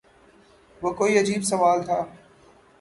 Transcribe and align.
وہ 0.81 0.89
کوئی 0.99 1.17
عجیب 1.19 1.41
سوال 1.51 1.79
تھا 1.85 1.99